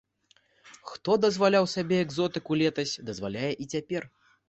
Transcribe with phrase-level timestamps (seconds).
[0.91, 4.15] Хто дазваляў сабе экзотыку летась, дазваляе і цяпер.